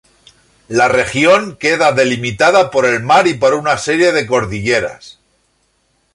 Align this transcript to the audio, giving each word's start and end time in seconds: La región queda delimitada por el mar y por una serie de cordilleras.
La 0.67 0.87
región 0.87 1.57
queda 1.57 1.91
delimitada 1.91 2.71
por 2.71 2.87
el 2.87 3.03
mar 3.03 3.27
y 3.27 3.35
por 3.35 3.53
una 3.53 3.77
serie 3.77 4.11
de 4.11 4.25
cordilleras. 4.25 5.19